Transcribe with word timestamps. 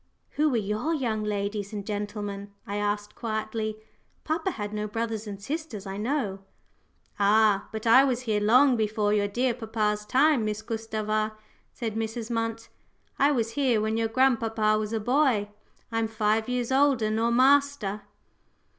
"Who 0.31 0.49
were 0.49 0.57
your 0.57 0.95
young 0.95 1.23
ladies 1.23 1.73
and 1.73 1.85
gentlemen?" 1.85 2.51
I 2.65 2.77
asked 2.77 3.13
quietly. 3.13 3.77
"Papa 4.23 4.49
had 4.49 4.73
no 4.73 4.87
brothers 4.87 5.27
and 5.27 5.39
sisters, 5.39 5.85
I 5.85 5.97
know." 5.97 6.39
"Ah! 7.19 7.69
but 7.71 7.85
I 7.85 8.03
was 8.03 8.21
here 8.21 8.39
long 8.41 8.75
before 8.75 9.13
your 9.13 9.27
dear 9.27 9.53
papa's 9.53 10.03
time, 10.07 10.43
Miss 10.43 10.63
Gustava," 10.63 11.33
said 11.71 11.93
Mrs. 11.93 12.31
Munt. 12.31 12.67
"I 13.19 13.31
was 13.31 13.51
here 13.51 13.79
when 13.79 13.95
your 13.95 14.07
grandpapa 14.07 14.75
was 14.79 14.91
a 14.91 14.99
boy. 14.99 15.49
I'm 15.91 16.07
five 16.07 16.49
years 16.49 16.71
older 16.71 17.11
nor 17.11 17.29
master." 17.29 18.01